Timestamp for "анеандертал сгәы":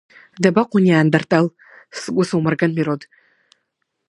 0.81-2.23